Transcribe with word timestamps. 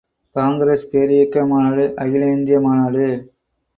காங்கிரஸ் 0.35 0.85
பேரியக்க 0.91 1.43
மாநாடு 1.47 1.85
அகில 1.97 2.31
இந்திய 2.31 2.59
மாநாடு. 2.59 3.05